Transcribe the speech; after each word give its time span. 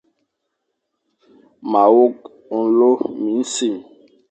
Ma 1.71 1.83
wok 1.93 2.17
nlô 2.67 2.91
minsim. 3.23 3.75